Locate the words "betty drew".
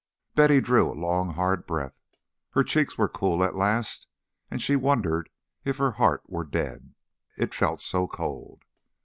0.33-0.89